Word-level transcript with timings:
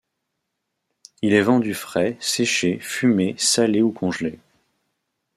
Il 1.21 1.31
est 1.35 1.43
vendu 1.43 1.75
frais, 1.75 2.17
séché, 2.19 2.79
fumé, 2.79 3.35
salé 3.37 3.83
ou 3.83 3.91
congelé. 3.91 4.39